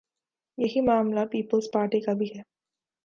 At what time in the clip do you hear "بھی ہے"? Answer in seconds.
2.13-2.41